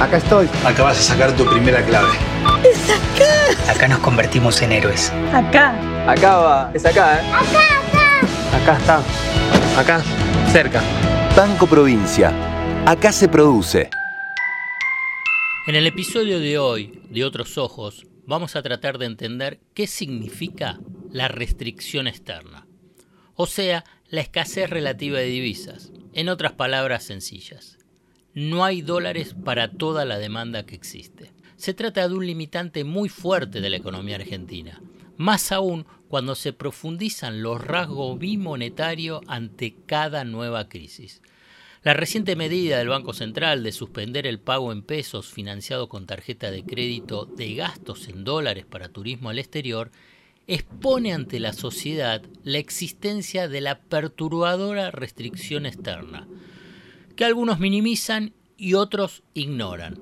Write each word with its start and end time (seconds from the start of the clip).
Acá 0.00 0.18
estoy. 0.18 0.48
Acá 0.64 0.84
vas 0.84 0.98
a 0.98 1.02
sacar 1.02 1.36
tu 1.36 1.44
primera 1.44 1.84
clave. 1.84 2.12
¡Es 2.64 2.88
acá! 2.88 3.72
Acá 3.72 3.88
nos 3.88 3.98
convertimos 3.98 4.62
en 4.62 4.70
héroes. 4.70 5.10
Acá. 5.32 5.74
Acá 6.08 6.36
va, 6.36 6.70
es 6.72 6.86
acá, 6.86 7.20
¿eh? 7.20 7.32
Acá, 7.32 7.62
acá. 8.56 8.56
Acá 8.56 8.78
está. 8.78 9.02
Acá, 9.80 10.02
cerca. 10.52 10.82
Banco 11.36 11.66
Provincia. 11.66 12.32
Acá 12.86 13.10
se 13.10 13.28
produce. 13.28 13.90
En 15.66 15.74
el 15.74 15.86
episodio 15.86 16.38
de 16.38 16.58
hoy, 16.58 17.02
de 17.10 17.24
Otros 17.24 17.58
Ojos, 17.58 18.06
vamos 18.24 18.54
a 18.54 18.62
tratar 18.62 18.98
de 18.98 19.06
entender 19.06 19.58
qué 19.74 19.88
significa 19.88 20.78
la 21.10 21.26
restricción 21.26 22.06
externa, 22.06 22.68
o 23.34 23.46
sea, 23.46 23.84
la 24.08 24.20
escasez 24.20 24.70
relativa 24.70 25.18
de 25.18 25.26
divisas. 25.26 25.90
En 26.14 26.28
otras 26.28 26.52
palabras 26.52 27.02
sencillas, 27.02 27.77
no 28.38 28.64
hay 28.64 28.82
dólares 28.82 29.34
para 29.44 29.72
toda 29.72 30.04
la 30.04 30.16
demanda 30.16 30.64
que 30.64 30.76
existe. 30.76 31.32
Se 31.56 31.74
trata 31.74 32.06
de 32.06 32.14
un 32.14 32.24
limitante 32.24 32.84
muy 32.84 33.08
fuerte 33.08 33.60
de 33.60 33.68
la 33.68 33.78
economía 33.78 34.14
argentina, 34.14 34.80
más 35.16 35.50
aún 35.50 35.86
cuando 36.06 36.36
se 36.36 36.52
profundizan 36.52 37.42
los 37.42 37.60
rasgos 37.60 38.16
bimonetarios 38.16 39.22
ante 39.26 39.74
cada 39.86 40.22
nueva 40.22 40.68
crisis. 40.68 41.20
La 41.82 41.94
reciente 41.94 42.36
medida 42.36 42.78
del 42.78 42.90
Banco 42.90 43.12
Central 43.12 43.64
de 43.64 43.72
suspender 43.72 44.24
el 44.24 44.38
pago 44.38 44.70
en 44.70 44.82
pesos 44.82 45.26
financiado 45.32 45.88
con 45.88 46.06
tarjeta 46.06 46.52
de 46.52 46.62
crédito 46.62 47.24
de 47.24 47.56
gastos 47.56 48.06
en 48.06 48.22
dólares 48.22 48.66
para 48.66 48.88
turismo 48.88 49.30
al 49.30 49.40
exterior 49.40 49.90
expone 50.46 51.12
ante 51.12 51.40
la 51.40 51.52
sociedad 51.52 52.22
la 52.44 52.58
existencia 52.58 53.48
de 53.48 53.62
la 53.62 53.80
perturbadora 53.80 54.92
restricción 54.92 55.66
externa, 55.66 56.28
que 57.18 57.24
algunos 57.24 57.58
minimizan 57.58 58.32
y 58.56 58.74
otros 58.74 59.24
ignoran. 59.34 60.00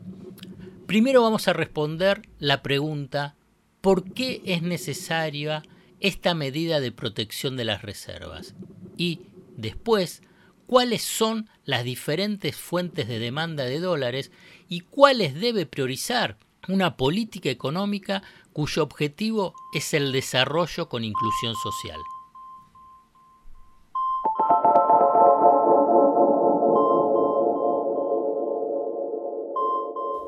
Primero 0.86 1.22
vamos 1.22 1.48
a 1.48 1.54
responder 1.54 2.28
la 2.38 2.62
pregunta 2.62 3.36
¿por 3.80 4.12
qué 4.12 4.42
es 4.44 4.60
necesaria 4.60 5.62
esta 5.98 6.34
medida 6.34 6.78
de 6.78 6.92
protección 6.92 7.56
de 7.56 7.64
las 7.64 7.80
reservas? 7.80 8.54
Y 8.98 9.20
después 9.56 10.20
cuáles 10.66 11.00
son 11.00 11.48
las 11.64 11.84
diferentes 11.84 12.54
fuentes 12.54 13.08
de 13.08 13.18
demanda 13.18 13.64
de 13.64 13.80
dólares 13.80 14.30
y 14.68 14.80
cuáles 14.80 15.32
debe 15.40 15.64
priorizar 15.64 16.36
una 16.68 16.98
política 16.98 17.48
económica 17.48 18.22
cuyo 18.52 18.82
objetivo 18.82 19.54
es 19.72 19.94
el 19.94 20.12
desarrollo 20.12 20.90
con 20.90 21.02
inclusión 21.02 21.54
social. 21.62 21.98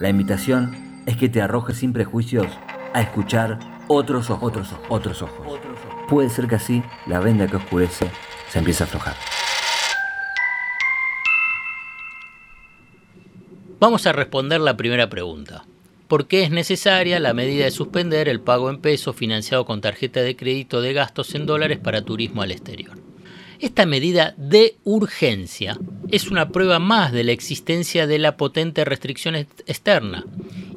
La 0.00 0.08
invitación 0.08 0.74
es 1.06 1.16
que 1.16 1.28
te 1.28 1.40
arrojes 1.40 1.78
sin 1.78 1.92
prejuicios 1.92 2.46
a 2.92 3.00
escuchar 3.00 3.58
otros 3.86 4.30
ojos, 4.30 4.48
otros 4.48 4.72
ojos, 4.72 4.86
otros 4.88 5.22
ojos. 5.22 5.58
Puede 6.08 6.30
ser 6.30 6.48
que 6.48 6.56
así 6.56 6.82
la 7.06 7.20
venda 7.20 7.46
que 7.46 7.56
oscurece 7.56 8.10
se 8.48 8.58
empiece 8.58 8.82
a 8.82 8.86
aflojar. 8.86 9.14
Vamos 13.78 14.06
a 14.06 14.12
responder 14.12 14.60
la 14.60 14.76
primera 14.76 15.08
pregunta. 15.08 15.64
¿Por 16.08 16.26
qué 16.26 16.42
es 16.42 16.50
necesaria 16.50 17.20
la 17.20 17.34
medida 17.34 17.64
de 17.64 17.70
suspender 17.70 18.28
el 18.28 18.40
pago 18.40 18.70
en 18.70 18.80
pesos 18.80 19.14
financiado 19.14 19.64
con 19.64 19.80
tarjeta 19.80 20.20
de 20.22 20.36
crédito 20.36 20.80
de 20.80 20.92
gastos 20.92 21.34
en 21.34 21.46
dólares 21.46 21.78
para 21.78 22.02
turismo 22.02 22.42
al 22.42 22.50
exterior? 22.50 23.03
Esta 23.64 23.86
medida 23.86 24.34
de 24.36 24.76
urgencia 24.84 25.78
es 26.10 26.30
una 26.30 26.50
prueba 26.50 26.80
más 26.80 27.12
de 27.12 27.24
la 27.24 27.32
existencia 27.32 28.06
de 28.06 28.18
la 28.18 28.36
potente 28.36 28.84
restricción 28.84 29.36
externa, 29.36 30.26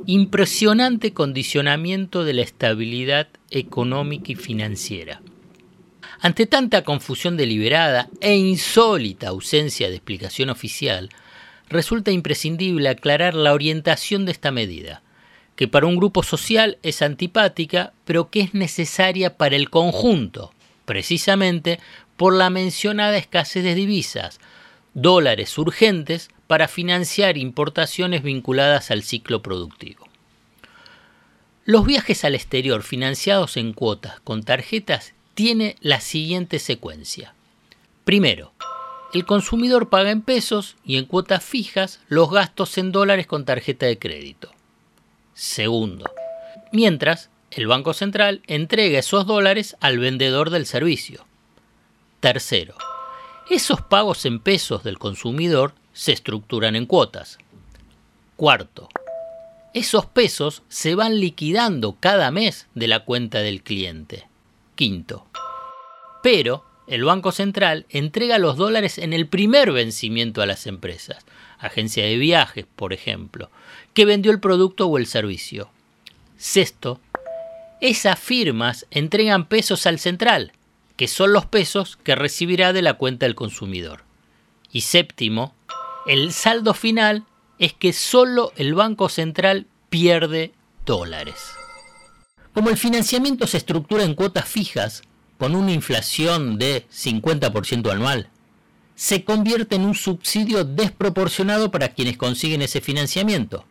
impresionante 0.05 1.11
condicionamiento 1.11 2.23
de 2.23 2.33
la 2.33 2.43
estabilidad 2.43 3.27
económica 3.51 4.31
y 4.31 4.35
financiera. 4.35 5.21
Ante 6.21 6.45
tanta 6.45 6.85
confusión 6.85 7.35
deliberada 7.35 8.07
e 8.21 8.37
insólita 8.37 9.27
ausencia 9.27 9.89
de 9.89 9.95
explicación 9.95 10.49
oficial, 10.49 11.09
resulta 11.67 12.11
imprescindible 12.11 12.87
aclarar 12.87 13.33
la 13.33 13.53
orientación 13.53 14.23
de 14.23 14.31
esta 14.31 14.51
medida, 14.51 15.01
que 15.57 15.67
para 15.67 15.87
un 15.87 15.97
grupo 15.97 16.23
social 16.23 16.77
es 16.83 17.01
antipática, 17.01 17.91
pero 18.05 18.29
que 18.29 18.39
es 18.39 18.53
necesaria 18.53 19.35
para 19.35 19.57
el 19.57 19.69
conjunto, 19.69 20.53
precisamente 20.85 21.79
por 22.17 22.33
la 22.33 22.49
mencionada 22.49 23.17
escasez 23.17 23.63
de 23.63 23.75
divisas, 23.75 24.39
dólares 24.93 25.57
urgentes 25.57 26.29
para 26.47 26.67
financiar 26.67 27.37
importaciones 27.37 28.23
vinculadas 28.23 28.91
al 28.91 29.03
ciclo 29.03 29.41
productivo. 29.41 30.07
Los 31.65 31.85
viajes 31.85 32.23
al 32.23 32.33
exterior 32.33 32.81
financiados 32.81 33.57
en 33.57 33.73
cuotas 33.73 34.19
con 34.21 34.43
tarjetas 34.43 35.13
tiene 35.35 35.75
la 35.81 35.99
siguiente 35.99 36.59
secuencia. 36.59 37.33
Primero, 38.05 38.53
el 39.13 39.25
consumidor 39.25 39.89
paga 39.89 40.11
en 40.11 40.21
pesos 40.21 40.77
y 40.83 40.97
en 40.97 41.05
cuotas 41.05 41.43
fijas 41.43 41.99
los 42.07 42.31
gastos 42.31 42.77
en 42.77 42.91
dólares 42.91 43.27
con 43.27 43.45
tarjeta 43.45 43.85
de 43.85 43.99
crédito. 43.99 44.49
Segundo, 45.33 46.09
mientras 46.71 47.29
el 47.51 47.67
Banco 47.67 47.93
Central 47.93 48.41
entrega 48.47 48.99
esos 48.99 49.27
dólares 49.27 49.77
al 49.79 49.99
vendedor 49.99 50.49
del 50.49 50.65
servicio. 50.65 51.26
Tercero, 52.19 52.75
esos 53.49 53.81
pagos 53.81 54.25
en 54.25 54.39
pesos 54.39 54.83
del 54.83 54.97
consumidor 54.97 55.73
se 55.93 56.13
estructuran 56.13 56.75
en 56.75 56.87
cuotas. 56.87 57.37
Cuarto, 58.35 58.89
esos 59.73 60.07
pesos 60.07 60.63
se 60.67 60.95
van 60.95 61.19
liquidando 61.19 61.97
cada 61.99 62.31
mes 62.31 62.67
de 62.73 62.87
la 62.87 63.05
cuenta 63.05 63.39
del 63.39 63.61
cliente. 63.61 64.27
Quinto, 64.73 65.27
pero 66.23 66.65
el 66.87 67.03
Banco 67.03 67.31
Central 67.31 67.85
entrega 67.89 68.39
los 68.39 68.57
dólares 68.57 68.97
en 68.97 69.13
el 69.13 69.27
primer 69.27 69.71
vencimiento 69.71 70.41
a 70.41 70.47
las 70.47 70.65
empresas, 70.65 71.23
agencia 71.59 72.03
de 72.03 72.17
viajes, 72.17 72.65
por 72.75 72.93
ejemplo, 72.93 73.51
que 73.93 74.05
vendió 74.05 74.31
el 74.31 74.39
producto 74.39 74.87
o 74.87 74.97
el 74.97 75.05
servicio. 75.05 75.69
Sexto, 76.37 76.99
esas 77.79 78.17
firmas 78.17 78.87
entregan 78.89 79.47
pesos 79.47 79.85
al 79.85 79.99
central, 79.99 80.53
que 80.97 81.07
son 81.07 81.31
los 81.31 81.45
pesos 81.45 81.97
que 82.03 82.15
recibirá 82.15 82.73
de 82.73 82.81
la 82.81 82.95
cuenta 82.95 83.25
del 83.25 83.35
consumidor. 83.35 84.03
Y 84.71 84.81
séptimo, 84.81 85.55
el 86.07 86.33
saldo 86.33 86.73
final 86.73 87.25
es 87.59 87.73
que 87.73 87.93
solo 87.93 88.51
el 88.55 88.73
Banco 88.73 89.07
Central 89.07 89.67
pierde 89.89 90.51
dólares. 90.85 91.35
Como 92.53 92.69
el 92.69 92.77
financiamiento 92.77 93.47
se 93.47 93.57
estructura 93.57 94.03
en 94.03 94.15
cuotas 94.15 94.47
fijas, 94.47 95.03
con 95.37 95.55
una 95.55 95.71
inflación 95.71 96.57
de 96.57 96.87
50% 96.91 97.91
anual, 97.91 98.29
se 98.95 99.23
convierte 99.23 99.75
en 99.75 99.85
un 99.85 99.93
subsidio 99.93 100.63
desproporcionado 100.63 101.69
para 101.69 101.89
quienes 101.89 102.17
consiguen 102.17 102.63
ese 102.63 102.81
financiamiento. 102.81 103.65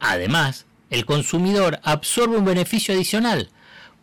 Además, 0.00 0.66
el 0.90 1.06
consumidor 1.06 1.78
absorbe 1.84 2.36
un 2.36 2.44
beneficio 2.44 2.92
adicional, 2.92 3.50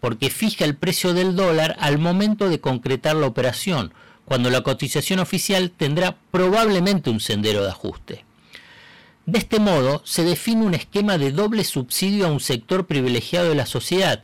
porque 0.08 0.30
fija 0.30 0.64
el 0.64 0.78
precio 0.78 1.14
del 1.14 1.36
dólar 1.36 1.76
al 1.82 1.98
momento 1.98 2.48
de 2.48 2.62
concretar 2.62 3.18
la 3.18 3.28
operación, 3.28 3.94
cuando 4.24 4.50
la 4.50 4.62
cotización 4.62 5.20
oficial 5.20 5.70
tendrá 5.70 6.16
probablemente 6.32 7.10
un 7.10 7.20
sendero 7.20 7.62
de 7.62 7.72
ajuste. 7.72 8.24
De 9.26 9.38
este 9.38 9.60
modo, 9.60 10.02
se 10.06 10.24
define 10.24 10.64
un 10.66 10.76
esquema 10.76 11.18
de 11.18 11.34
doble 11.34 11.66
subsidio 11.66 12.26
a 12.26 12.32
un 12.32 12.40
sector 12.40 12.88
privilegiado 12.88 13.50
de 13.50 13.56
la 13.56 13.66
sociedad, 13.66 14.24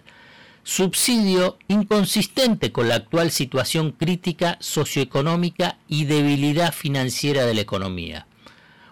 subsidio 0.64 1.58
inconsistente 1.68 2.72
con 2.72 2.88
la 2.88 2.96
actual 2.96 3.30
situación 3.30 3.92
crítica 3.92 4.56
socioeconómica 4.62 5.80
y 5.90 6.06
debilidad 6.06 6.74
financiera 6.74 7.46
de 7.46 7.56
la 7.56 7.60
economía. 7.60 8.26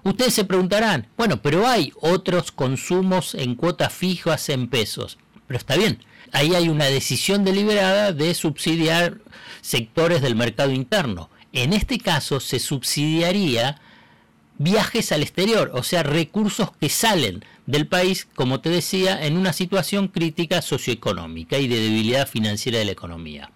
Ustedes 0.04 0.34
se 0.34 0.44
preguntarán, 0.44 1.08
bueno, 1.16 1.42
pero 1.42 1.70
hay 1.70 1.94
otros 2.02 2.52
consumos 2.52 3.34
en 3.34 3.56
cuotas 3.56 3.94
fijas 3.94 4.50
en 4.50 4.68
pesos. 4.68 5.18
Pero 5.52 5.60
está 5.60 5.76
bien, 5.76 6.00
ahí 6.32 6.56
hay 6.56 6.70
una 6.70 6.86
decisión 6.86 7.44
deliberada 7.44 8.14
de 8.14 8.34
subsidiar 8.34 9.18
sectores 9.60 10.22
del 10.22 10.38
mercado 10.38 10.72
interno. 10.72 11.30
En 11.52 11.74
este 11.74 11.98
caso 11.98 12.40
se 12.40 12.58
subsidiaría 12.58 13.82
viajes 14.58 15.12
al 15.12 15.24
exterior, 15.24 15.70
o 15.74 15.84
sea, 15.84 16.04
recursos 16.04 16.72
que 16.80 16.88
salen 16.88 17.44
del 17.66 17.86
país, 17.86 18.30
como 18.34 18.62
te 18.62 18.70
decía, 18.70 19.26
en 19.26 19.36
una 19.36 19.52
situación 19.52 20.08
crítica 20.08 20.62
socioeconómica 20.62 21.58
y 21.58 21.68
de 21.68 21.82
debilidad 21.82 22.30
financiera 22.30 22.80
de 22.80 22.86
la 22.86 22.94
economía. 22.94 23.52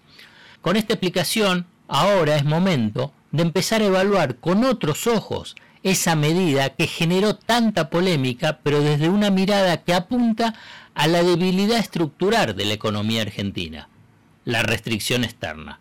Con 0.60 0.76
esta 0.76 0.92
explicación, 0.92 1.64
ahora 1.88 2.36
es 2.36 2.44
momento 2.44 3.10
de 3.32 3.42
empezar 3.42 3.80
a 3.80 3.86
evaluar 3.86 4.36
con 4.36 4.64
otros 4.64 5.06
ojos 5.06 5.56
esa 5.82 6.14
medida 6.14 6.70
que 6.70 6.88
generó 6.88 7.36
tanta 7.36 7.88
polémica, 7.88 8.58
pero 8.62 8.82
desde 8.82 9.08
una 9.08 9.30
mirada 9.30 9.82
que 9.82 9.94
apunta 9.94 10.52
a 10.96 11.06
la 11.06 11.22
debilidad 11.22 11.78
estructural 11.78 12.56
de 12.56 12.64
la 12.64 12.72
economía 12.72 13.22
argentina, 13.22 13.88
la 14.44 14.62
restricción 14.62 15.24
externa, 15.24 15.78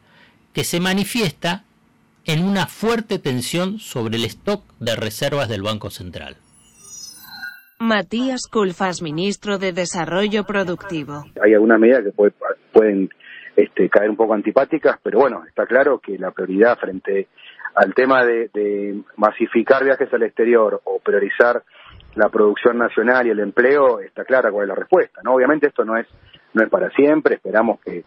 que 0.53 0.63
se 0.63 0.79
manifiesta 0.79 1.63
en 2.25 2.43
una 2.43 2.67
fuerte 2.67 3.17
tensión 3.17 3.79
sobre 3.79 4.17
el 4.17 4.25
stock 4.25 4.61
de 4.79 4.95
reservas 4.95 5.47
del 5.47 5.63
Banco 5.63 5.89
Central. 5.89 6.35
Matías 7.79 8.47
Culfas, 8.51 9.01
ministro 9.01 9.57
de 9.57 9.71
Desarrollo 9.71 10.43
Productivo. 10.43 11.25
Hay 11.41 11.53
algunas 11.53 11.79
medidas 11.79 12.03
que 12.03 12.31
pueden 12.73 13.09
este, 13.55 13.89
caer 13.89 14.09
un 14.09 14.17
poco 14.17 14.33
antipáticas, 14.33 14.99
pero 15.01 15.19
bueno, 15.19 15.43
está 15.47 15.65
claro 15.65 15.99
que 15.99 16.17
la 16.17 16.31
prioridad 16.31 16.77
frente 16.77 17.27
al 17.75 17.93
tema 17.93 18.25
de, 18.25 19.01
masificar 19.17 19.83
viajes 19.83 20.13
al 20.13 20.23
exterior 20.23 20.81
o 20.83 20.99
priorizar 20.99 21.63
la 22.15 22.29
producción 22.29 22.77
nacional 22.77 23.27
y 23.27 23.31
el 23.31 23.39
empleo, 23.39 23.99
está 23.99 24.23
clara 24.23 24.51
cuál 24.51 24.63
es 24.63 24.69
la 24.69 24.75
respuesta. 24.75 25.21
¿no? 25.23 25.33
Obviamente 25.33 25.67
esto 25.67 25.83
no 25.83 25.97
es, 25.97 26.07
no 26.53 26.63
es 26.63 26.69
para 26.69 26.89
siempre, 26.91 27.35
esperamos 27.35 27.79
que 27.81 28.03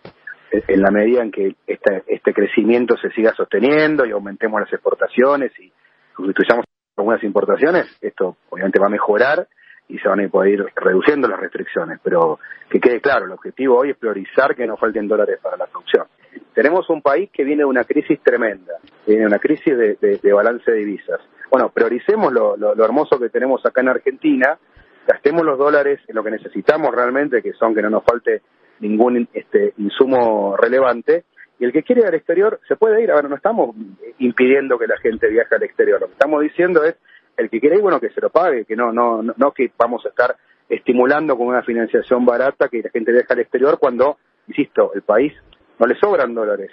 en 0.51 0.81
la 0.81 0.91
medida 0.91 1.23
en 1.23 1.31
que 1.31 1.55
este, 1.67 2.05
este 2.07 2.33
crecimiento 2.33 2.97
se 2.97 3.11
siga 3.11 3.35
sosteniendo 3.35 4.07
y 4.07 4.13
aumentemos 4.13 4.61
las 4.61 4.73
exportaciones 4.73 5.53
y 5.61 5.71
sustituyamos 6.17 6.65
algunas 6.97 7.23
importaciones, 7.23 7.87
esto 8.01 8.37
obviamente 8.49 8.81
va 8.81 8.87
a 8.87 8.91
mejorar 8.91 9.47
y 9.89 9.99
se 9.99 10.09
van 10.09 10.21
a 10.21 10.29
poder 10.29 10.55
ir 10.55 10.67
reduciendo 10.77 11.29
las 11.29 11.41
restricciones, 11.41 11.99
pero 12.03 12.39
que 12.69 12.81
quede 12.81 13.01
claro, 13.01 13.25
el 13.25 13.33
objetivo 13.33 13.79
hoy 13.79 13.91
es 13.91 13.97
priorizar 13.97 14.55
que 14.55 14.67
no 14.67 14.77
falten 14.77 15.09
dólares 15.09 15.39
para 15.43 15.57
la 15.57 15.67
producción. 15.67 16.07
Tenemos 16.55 16.89
un 16.91 17.01
país 17.01 17.31
que 17.33 17.45
viene 17.45 17.63
de 17.63 17.67
una 17.67 17.85
crisis 17.85 18.21
tremenda, 18.23 18.75
viene 19.07 19.23
de 19.23 19.27
una 19.27 19.39
crisis 19.39 19.77
de, 19.77 20.33
balance 20.33 20.71
de 20.71 20.79
divisas. 20.79 21.21
Bueno, 21.51 21.71
prioricemos 21.71 22.33
lo, 22.33 22.85
hermoso 22.85 23.19
que 23.19 23.31
tenemos 23.31 23.65
acá 23.65 23.81
en 23.81 23.89
Argentina, 23.89 24.59
gastemos 25.07 25.45
los 25.45 25.59
dólares 25.59 26.01
en 26.07 26.15
lo 26.15 26.23
que 26.23 26.31
necesitamos 26.31 26.95
realmente, 26.95 27.43
que 27.43 27.55
son 27.55 27.75
que 27.75 27.83
no 27.83 27.91
nos 27.91 28.05
falte 28.05 28.43
ningún 28.81 29.29
este, 29.33 29.73
insumo 29.79 30.57
relevante. 30.57 31.25
Y 31.59 31.65
el 31.65 31.73
que 31.73 31.83
quiere 31.83 32.03
ir 32.03 32.07
al 32.07 32.15
exterior 32.15 32.61
se 32.69 32.77
puede 32.77 33.03
ir. 33.03 33.11
Ahora 33.11 33.29
no 33.29 33.37
estamos 33.37 33.75
impidiendo 34.19 34.79
que 34.79 34.87
la 34.87 34.99
gente 34.99 35.29
viaje 35.29 35.55
al 35.55 35.63
exterior. 35.63 36.01
Lo 36.01 36.07
que 36.07 36.13
estamos 36.13 36.43
diciendo 36.43 36.85
es 36.85 36.97
el 37.37 37.49
que 37.51 37.61
quiere 37.61 37.77
ir, 37.77 37.83
bueno, 37.83 37.99
que 37.99 38.11
se 38.11 38.21
lo 38.21 38.31
pague, 38.31 38.65
que 38.65 38.77
no, 38.77 38.93
no, 38.93 39.23
no, 39.23 39.53
que 39.53 39.73
vamos 39.79 40.05
a 40.05 40.11
estar 40.11 40.37
estimulando 40.69 41.37
con 41.37 41.47
una 41.47 41.63
financiación 41.63 42.27
barata 42.27 42.69
que 42.69 42.83
la 42.83 42.91
gente 42.91 43.11
viaje 43.11 43.33
al 43.33 43.41
exterior 43.41 43.79
cuando, 43.79 44.19
insisto, 44.47 44.93
el 44.95 45.03
país 45.03 45.33
no 45.79 45.87
le 45.87 45.95
sobran 45.97 46.35
dólares. 46.35 46.71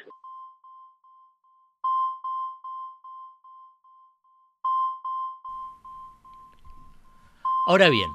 Ahora 7.67 7.89
bien, 7.89 8.11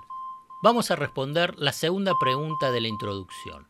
vamos 0.63 0.93
a 0.93 0.97
responder 0.97 1.59
la 1.59 1.73
segunda 1.73 2.13
pregunta 2.21 2.71
de 2.71 2.81
la 2.81 2.87
introducción. 2.87 3.67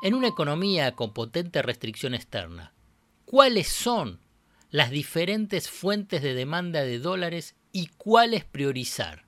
En 0.00 0.14
una 0.14 0.28
economía 0.28 0.96
con 0.96 1.12
potente 1.12 1.60
restricción 1.60 2.14
externa, 2.14 2.72
¿cuáles 3.26 3.68
son 3.68 4.20
las 4.70 4.88
diferentes 4.88 5.68
fuentes 5.68 6.22
de 6.22 6.32
demanda 6.32 6.80
de 6.80 6.98
dólares 6.98 7.56
y 7.72 7.88
cuáles 7.98 8.46
priorizar? 8.46 9.26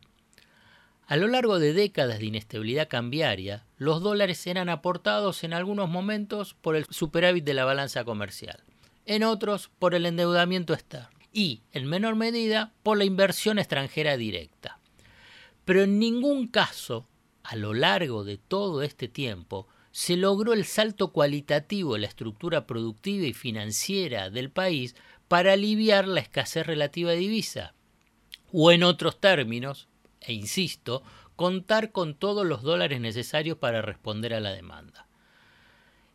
A 1.07 1.17
lo 1.17 1.29
largo 1.29 1.59
de 1.59 1.75
décadas 1.75 2.19
de 2.19 2.25
inestabilidad 2.25 2.89
cambiaria, 2.89 3.67
los 3.77 4.01
dólares 4.01 4.47
eran 4.47 4.71
aportados 4.71 5.45
en 5.45 5.53
algunos 5.53 5.91
momentos 5.91 6.55
por 6.55 6.77
el 6.77 6.87
superávit 6.87 7.45
de 7.45 7.53
la 7.53 7.67
balanza 7.67 8.05
comercial, 8.05 8.65
en 9.05 9.23
otros 9.23 9.71
por 9.79 9.95
el 9.95 10.07
endeudamiento 10.07 10.73
externo 10.73 11.11
y, 11.31 11.61
en 11.73 11.87
menor 11.87 12.17
medida, 12.17 12.73
por 12.83 12.97
la 12.97 13.05
inversión 13.05 13.59
extranjera 13.59 14.17
directa. 14.17 14.79
Pero 15.65 15.83
en 15.83 15.99
ningún 15.99 16.49
caso, 16.49 17.09
a 17.43 17.57
lo 17.57 17.75
largo 17.75 18.25
de 18.25 18.39
todo 18.39 18.83
este 18.83 19.09
tiempo, 19.09 19.69
se 19.93 20.17
logró 20.17 20.53
el 20.53 20.65
salto 20.65 21.13
cualitativo 21.13 21.95
en 21.95 22.03
la 22.03 22.09
estructura 22.09 22.67
productiva 22.67 23.27
y 23.27 23.33
financiera 23.33 24.29
del 24.29 24.51
país 24.51 24.97
para 25.29 25.53
aliviar 25.53 26.09
la 26.09 26.21
escasez 26.21 26.67
relativa 26.67 27.13
de 27.13 27.19
divisa. 27.19 27.75
O 28.53 28.73
en 28.73 28.83
otros 28.83 29.21
términos, 29.21 29.89
e 30.21 30.33
insisto, 30.33 31.03
contar 31.37 31.93
con 31.93 32.15
todos 32.15 32.45
los 32.47 32.63
dólares 32.63 33.01
necesarios 33.01 33.59
para 33.59 33.83
responder 33.83 34.35
a 34.35 34.41
la 34.41 34.53
demanda. 34.53 35.07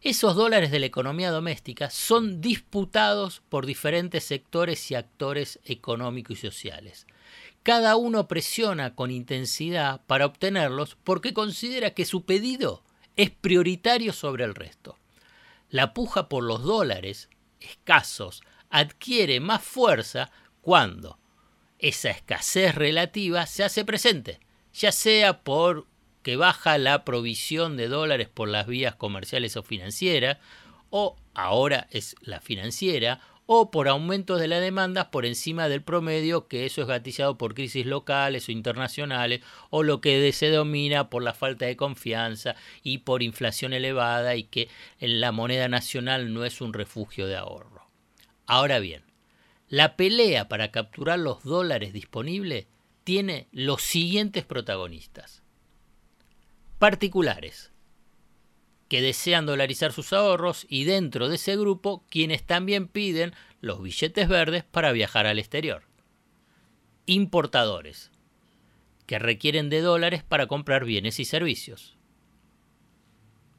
Esos 0.02 0.36
dólares 0.36 0.72
de 0.72 0.80
la 0.80 0.86
economía 0.86 1.30
doméstica 1.32 1.90
son 1.90 2.40
disputados 2.40 3.42
por 3.50 3.66
diferentes 3.66 4.24
sectores 4.24 4.92
y 4.92 4.96
actores 4.96 5.60
económicos 5.66 6.38
y 6.38 6.42
sociales. 6.42 7.06
Cada 7.64 7.96
uno 7.96 8.28
presiona 8.28 8.96
con 8.96 9.12
intensidad 9.12 10.02
para 10.08 10.26
obtenerlos 10.26 10.98
porque 11.04 11.34
considera 11.34 11.94
que 11.94 12.06
su 12.06 12.24
pedido 12.24 12.84
es 13.16 13.30
prioritario 13.30 14.14
sobre 14.14 14.46
el 14.46 14.56
resto. 14.56 14.98
La 15.70 15.94
puja 15.94 16.30
por 16.30 16.44
los 16.44 16.64
dólares, 16.64 17.30
escasos, 17.60 18.42
adquiere 18.70 19.40
más 19.40 19.62
fuerza 19.62 20.32
cuando 20.62 21.20
esa 21.80 22.10
escasez 22.10 22.76
relativa 22.76 23.46
se 23.46 23.64
hace 23.64 23.86
presente, 23.86 24.40
ya 24.74 24.92
sea 24.92 25.42
por 25.42 25.86
que 26.24 26.36
baja 26.36 26.78
la 26.78 27.06
provisión 27.06 27.78
de 27.78 27.88
dólares 27.88 28.30
por 28.30 28.50
las 28.50 28.68
vías 28.68 28.96
comerciales 28.96 29.56
o 29.58 29.64
financieras, 29.64 30.38
o 30.90 31.16
ahora 31.34 31.88
es 31.92 32.16
la 32.22 32.42
financiera, 32.42 33.22
o 33.52 33.72
por 33.72 33.88
aumentos 33.88 34.40
de 34.40 34.48
la 34.48 34.60
demanda 34.60 35.10
por 35.10 35.26
encima 35.26 35.70
del 35.70 35.82
promedio, 35.82 36.48
que 36.48 36.68
eso 36.68 36.84
es 36.84 36.88
gatillado 36.88 37.36
por 37.36 37.56
crisis 37.56 37.84
locales 37.84 38.48
o 38.48 38.52
internacionales, 38.52 39.42
o 39.72 39.82
lo 39.82 40.02
que 40.02 40.32
se 40.34 40.52
domina 40.52 41.10
por 41.10 41.24
la 41.24 41.34
falta 41.34 41.66
de 41.66 41.76
confianza 41.76 42.56
y 42.84 43.00
por 43.00 43.24
inflación 43.24 43.74
elevada 43.74 44.36
y 44.36 44.44
que 44.44 44.70
la 45.00 45.32
moneda 45.32 45.68
nacional 45.68 46.32
no 46.32 46.46
es 46.46 46.62
un 46.62 46.74
refugio 46.74 47.26
de 47.26 47.38
ahorro. 47.38 47.88
Ahora 48.46 48.78
bien, 48.78 49.02
la 49.68 49.96
pelea 49.96 50.48
para 50.48 50.70
capturar 50.70 51.18
los 51.18 51.42
dólares 51.42 51.92
disponibles 51.92 52.68
tiene 53.04 53.48
los 53.52 53.82
siguientes 53.82 54.46
protagonistas. 54.46 55.42
Particulares, 56.78 57.72
que 58.90 59.02
desean 59.02 59.46
dolarizar 59.46 59.94
sus 59.94 60.12
ahorros 60.12 60.66
y 60.68 60.84
dentro 60.84 61.30
de 61.30 61.36
ese 61.36 61.56
grupo 61.56 62.04
quienes 62.10 62.44
también 62.44 62.88
piden 62.88 63.34
los 63.62 63.82
billetes 63.82 64.28
verdes 64.28 64.64
para 64.64 64.92
viajar 64.92 65.28
al 65.28 65.40
exterior. 65.40 65.84
Importadores, 67.06 68.12
que 69.06 69.20
requieren 69.20 69.70
de 69.70 69.82
dólares 69.82 70.24
para 70.24 70.48
comprar 70.48 70.86
bienes 70.86 71.20
y 71.20 71.26
servicios. 71.26 71.98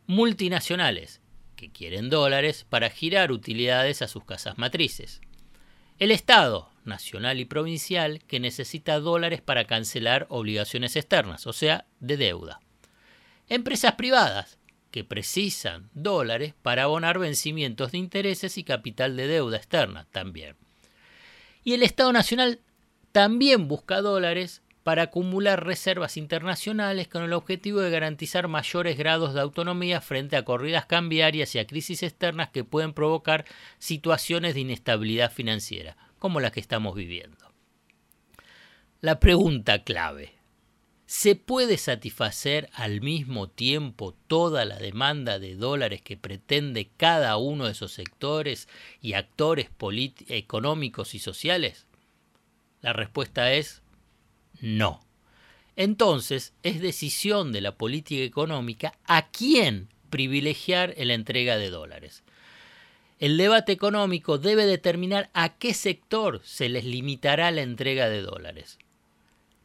Multinacionales, 0.06 1.20
que 1.54 1.70
quieren 1.70 2.10
dólares 2.10 2.66
para 2.68 2.90
girar 2.90 3.32
utilidades 3.32 4.02
a 4.02 4.08
sus 4.08 4.24
casas 4.24 4.58
matrices. 4.58 5.20
El 5.98 6.10
Estado, 6.10 6.70
nacional 6.84 7.38
y 7.38 7.44
provincial, 7.44 8.24
que 8.26 8.40
necesita 8.40 8.98
dólares 8.98 9.42
para 9.42 9.66
cancelar 9.66 10.26
obligaciones 10.30 10.96
externas, 10.96 11.46
o 11.46 11.52
sea, 11.52 11.86
de 12.00 12.16
deuda. 12.16 12.60
Empresas 13.48 13.96
privadas, 13.96 14.59
que 14.90 15.04
precisan 15.04 15.90
dólares 15.94 16.54
para 16.62 16.84
abonar 16.84 17.18
vencimientos 17.18 17.92
de 17.92 17.98
intereses 17.98 18.58
y 18.58 18.64
capital 18.64 19.16
de 19.16 19.26
deuda 19.26 19.56
externa 19.56 20.06
también. 20.10 20.56
Y 21.62 21.74
el 21.74 21.82
Estado 21.82 22.12
Nacional 22.12 22.60
también 23.12 23.68
busca 23.68 24.00
dólares 24.00 24.62
para 24.82 25.02
acumular 25.02 25.64
reservas 25.64 26.16
internacionales 26.16 27.06
con 27.06 27.22
el 27.22 27.32
objetivo 27.32 27.80
de 27.80 27.90
garantizar 27.90 28.48
mayores 28.48 28.96
grados 28.96 29.34
de 29.34 29.40
autonomía 29.40 30.00
frente 30.00 30.36
a 30.36 30.44
corridas 30.44 30.86
cambiarias 30.86 31.54
y 31.54 31.58
a 31.58 31.66
crisis 31.66 32.02
externas 32.02 32.48
que 32.48 32.64
pueden 32.64 32.94
provocar 32.94 33.44
situaciones 33.78 34.54
de 34.54 34.60
inestabilidad 34.60 35.30
financiera, 35.30 35.96
como 36.18 36.40
las 36.40 36.52
que 36.52 36.60
estamos 36.60 36.94
viviendo. 36.94 37.52
La 39.02 39.20
pregunta 39.20 39.84
clave, 39.84 40.34
¿Se 41.10 41.34
puede 41.34 41.76
satisfacer 41.76 42.70
al 42.72 43.00
mismo 43.00 43.48
tiempo 43.48 44.14
toda 44.28 44.64
la 44.64 44.76
demanda 44.76 45.40
de 45.40 45.56
dólares 45.56 46.02
que 46.02 46.16
pretende 46.16 46.88
cada 46.96 47.36
uno 47.36 47.64
de 47.64 47.72
esos 47.72 47.90
sectores 47.90 48.68
y 49.02 49.14
actores 49.14 49.70
económicos 50.28 51.16
y 51.16 51.18
sociales? 51.18 51.88
La 52.80 52.92
respuesta 52.92 53.52
es 53.52 53.82
no. 54.60 55.00
Entonces 55.74 56.52
es 56.62 56.80
decisión 56.80 57.50
de 57.50 57.60
la 57.60 57.74
política 57.74 58.22
económica 58.22 58.96
a 59.04 59.32
quién 59.32 59.88
privilegiar 60.10 60.94
la 60.96 61.14
entrega 61.14 61.58
de 61.58 61.70
dólares. 61.70 62.22
El 63.18 63.36
debate 63.36 63.72
económico 63.72 64.38
debe 64.38 64.64
determinar 64.64 65.28
a 65.34 65.58
qué 65.58 65.74
sector 65.74 66.40
se 66.44 66.68
les 66.68 66.84
limitará 66.84 67.50
la 67.50 67.62
entrega 67.62 68.08
de 68.08 68.22
dólares. 68.22 68.78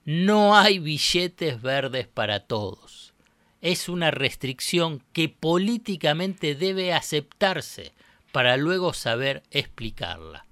No 0.06 0.56
hay 0.56 0.78
billetes 0.78 1.64
verdes 1.64 2.08
para 2.08 2.42
todos. 2.42 3.16
Es 3.62 3.90
una 3.90 4.12
restricción 4.12 5.02
que 5.14 5.30
políticamente 5.30 6.54
debe 6.54 6.94
aceptarse 6.94 7.92
para 8.32 8.56
luego 8.56 8.94
saber 8.94 9.42
explicarla. 9.50 10.46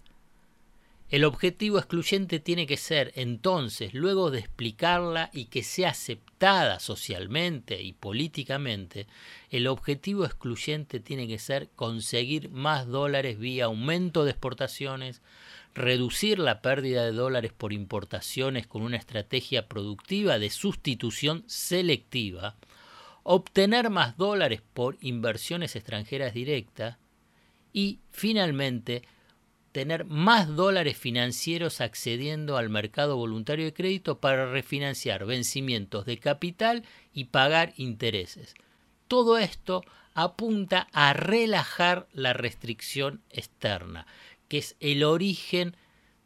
El 1.12 1.24
objetivo 1.24 1.77
excluyente 1.77 2.39
tiene 2.39 2.65
que 2.65 2.77
ser, 2.77 3.12
entonces, 3.13 3.93
luego 3.93 4.31
de 4.31 4.39
explicarla 4.39 5.29
y 5.31 5.45
que 5.45 5.62
sea 5.62 5.89
aceptada 5.89 6.79
socialmente 6.79 7.83
y 7.83 7.93
políticamente, 7.93 9.05
el 9.51 9.67
objetivo 9.67 10.25
excluyente 10.25 11.00
tiene 11.00 11.27
que 11.27 11.38
ser 11.38 11.69
conseguir 11.75 12.50
más 12.50 12.88
dólares 12.88 13.38
vía 13.38 13.65
aumento 13.65 14.25
de 14.25 14.31
exportaciones, 14.31 15.22
reducir 15.75 16.39
la 16.39 16.62
pérdida 16.62 17.06
de 17.06 17.12
dólares 17.12 17.51
por 17.51 17.74
importaciones 17.74 18.68
con 18.68 18.82
una 18.84 18.98
estrategia 18.98 19.68
productiva 19.68 20.39
de 20.39 20.50
sustitución 20.50 21.44
selectiva, 21.48 22.56
obtener 23.24 23.89
más 23.89 24.18
dólares 24.18 24.62
por 24.74 24.98
inversiones 25.01 25.75
extranjeras 25.75 26.34
directas 26.34 26.98
y, 27.72 28.00
finalmente, 28.12 29.03
tener 29.72 30.06
más 30.06 30.56
dólares 30.56 30.98
financieros 30.98 31.82
accediendo 31.82 32.58
al 32.58 32.70
mercado 32.70 33.18
voluntario 33.18 33.65
de 33.65 33.74
crédito 33.74 34.20
para 34.20 34.51
refinanciar 34.51 35.25
vencimientos 35.25 36.06
de 36.06 36.20
capital 36.20 36.84
y 37.13 37.25
pagar 37.25 37.74
intereses. 37.77 38.53
Todo 39.08 39.39
esto 39.39 39.84
apunta 40.13 40.88
a 40.94 41.13
relajar 41.13 42.08
la 42.13 42.34
restricción 42.34 43.22
externa, 43.32 44.06
que 44.53 44.60
es 44.60 44.75
el 44.79 45.03
origen 45.03 45.75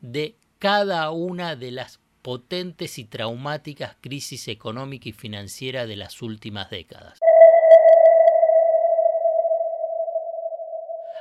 de 0.01 0.35
cada 0.59 1.11
una 1.11 1.55
de 1.55 1.71
las 1.71 2.01
potentes 2.21 2.99
y 2.99 3.05
traumáticas 3.05 3.95
crisis 4.01 4.49
económica 4.49 5.07
y 5.07 5.13
financiera 5.13 5.85
de 5.85 5.95
las 5.95 6.21
últimas 6.21 6.69
décadas. 6.69 7.21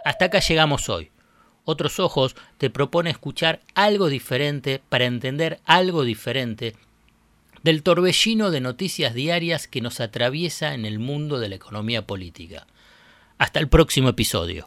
Hasta 0.04 0.25
acá 0.25 0.40
llegamos 0.40 0.88
hoy. 0.88 1.12
Otros 1.64 2.00
Ojos 2.00 2.34
te 2.58 2.70
propone 2.70 3.10
escuchar 3.10 3.60
algo 3.76 4.08
diferente 4.08 4.82
para 4.88 5.04
entender 5.04 5.60
algo 5.64 6.02
diferente 6.02 6.75
del 7.62 7.84
torbellino 7.84 8.50
de 8.50 8.62
noticias 8.62 9.14
diarias 9.14 9.68
que 9.68 9.80
nos 9.80 10.00
atraviesa 10.00 10.75
en 10.75 10.84
el 10.84 10.98
mundo 10.98 11.38
de 11.38 11.50
la 11.50 11.54
economía 11.54 12.04
política. 12.04 12.66
Hasta 13.38 13.60
el 13.60 13.68
próximo 13.68 14.08
episodio. 14.08 14.66